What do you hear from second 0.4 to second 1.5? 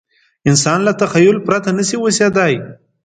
انسان له تخیل